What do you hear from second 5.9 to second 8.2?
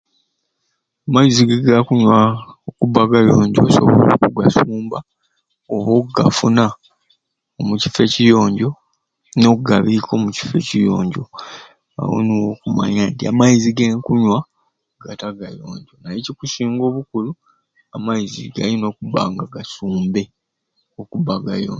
okugafuna omukifo